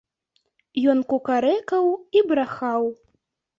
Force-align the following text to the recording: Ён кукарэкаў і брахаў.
Ён 0.93 0.99
кукарэкаў 1.11 1.93
і 2.17 2.27
брахаў. 2.35 2.83